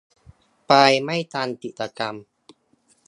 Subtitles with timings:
[0.67, 0.73] ไป
[1.03, 2.15] ไม่ทันกิจกรรม